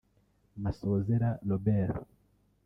Masozera 0.63 1.27
Robert 1.49 2.01